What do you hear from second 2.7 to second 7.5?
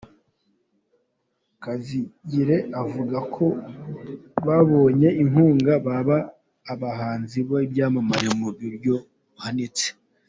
avuga ko babonye inkunga baba abahanzi